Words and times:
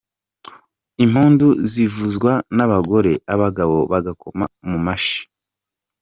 Impundu 1.03 1.47
zivuzwa 1.71 2.33
n’abagore, 2.55 3.13
abagabo 3.33 3.77
bagakoma 3.91 4.45
mu 4.69 4.77
mashyi. 4.85 5.21